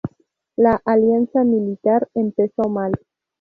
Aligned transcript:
La 0.55 0.81
alianza 0.83 1.43
militar 1.43 2.09
empezó 2.15 2.63
mal. 2.63 2.91